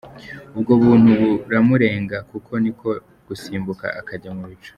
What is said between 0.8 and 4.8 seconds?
buntu buramurenga koko ni ko gusimbuka akajya mu bicu.